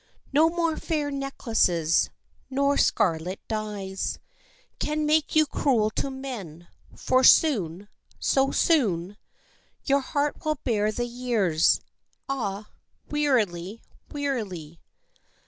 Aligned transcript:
No 0.33 0.49
more 0.49 0.77
fair 0.77 1.11
necklaces 1.11 2.09
nor 2.49 2.75
scarlet 2.75 3.39
dyes 3.47 4.17
Can 4.79 5.05
make 5.05 5.35
you 5.35 5.45
cruel 5.45 5.91
to 5.91 6.09
men, 6.09 6.67
for 6.95 7.23
soon, 7.23 7.87
so 8.17 8.49
soon, 8.49 9.15
Your 9.85 9.99
heart 10.01 10.43
will 10.43 10.55
bear 10.63 10.91
the 10.91 11.05
years 11.05 11.81
ah, 12.27 12.69
wearily, 13.11 13.83
wearily. 14.11 14.79